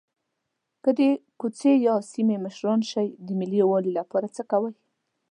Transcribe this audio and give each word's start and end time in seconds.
که 0.83 0.91
د 0.97 0.99
کوڅې 1.39 1.73
یا 1.87 1.95
سیمې 2.11 2.37
مشران 2.45 2.79
شئ 2.91 3.07
د 3.27 3.29
ملي 3.39 3.57
یووالي 3.63 3.91
لپاره 3.99 4.27
څه 4.35 4.41
کوئ. 4.51 4.73